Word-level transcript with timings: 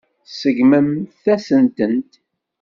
Tseggmemt-as-tent. 0.27 2.11